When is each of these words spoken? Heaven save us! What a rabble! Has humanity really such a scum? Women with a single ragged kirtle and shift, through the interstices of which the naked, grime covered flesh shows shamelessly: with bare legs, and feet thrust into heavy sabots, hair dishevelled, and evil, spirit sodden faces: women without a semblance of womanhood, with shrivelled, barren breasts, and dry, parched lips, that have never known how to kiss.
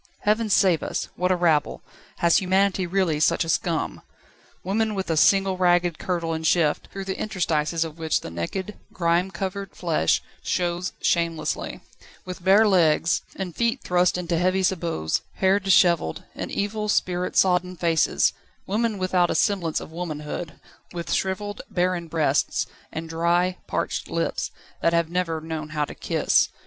Heaven 0.21 0.49
save 0.49 0.81
us! 0.81 1.09
What 1.15 1.29
a 1.31 1.35
rabble! 1.35 1.83
Has 2.17 2.37
humanity 2.37 2.87
really 2.87 3.19
such 3.19 3.43
a 3.45 3.49
scum? 3.49 4.01
Women 4.63 4.95
with 4.95 5.11
a 5.11 5.15
single 5.15 5.57
ragged 5.57 5.99
kirtle 5.99 6.33
and 6.33 6.43
shift, 6.43 6.87
through 6.91 7.05
the 7.05 7.19
interstices 7.19 7.83
of 7.83 7.99
which 7.99 8.21
the 8.21 8.31
naked, 8.31 8.79
grime 8.91 9.29
covered 9.29 9.75
flesh 9.75 10.23
shows 10.41 10.93
shamelessly: 11.03 11.81
with 12.25 12.43
bare 12.43 12.67
legs, 12.67 13.21
and 13.35 13.55
feet 13.55 13.81
thrust 13.83 14.17
into 14.17 14.39
heavy 14.39 14.63
sabots, 14.63 15.21
hair 15.35 15.59
dishevelled, 15.59 16.23
and 16.33 16.49
evil, 16.49 16.89
spirit 16.89 17.37
sodden 17.37 17.75
faces: 17.75 18.33
women 18.65 18.97
without 18.97 19.29
a 19.29 19.35
semblance 19.35 19.79
of 19.79 19.91
womanhood, 19.91 20.53
with 20.93 21.13
shrivelled, 21.13 21.61
barren 21.69 22.07
breasts, 22.07 22.65
and 22.91 23.07
dry, 23.07 23.55
parched 23.67 24.09
lips, 24.09 24.49
that 24.81 24.93
have 24.93 25.11
never 25.11 25.39
known 25.39 25.69
how 25.69 25.85
to 25.85 25.93
kiss. 25.93 26.49